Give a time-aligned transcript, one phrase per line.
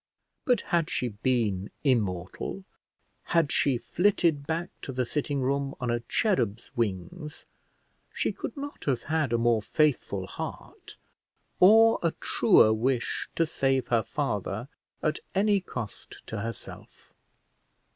[0.45, 2.63] But had she been immortal,
[3.25, 7.45] had she flitted back to the sitting room on a cherub's wings,
[8.11, 10.97] she could not have had a more faithful heart,
[11.59, 14.69] or a truer wish to save her father
[15.03, 17.13] at any cost to herself.